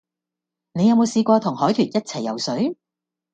[0.73, 2.75] 你有冇試過同海豚一齊游水